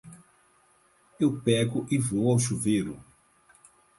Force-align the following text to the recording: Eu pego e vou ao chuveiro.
Eu 1.19 1.31
pego 1.45 1.79
e 1.93 1.99
vou 1.99 2.31
ao 2.31 2.39
chuveiro. 2.39 2.95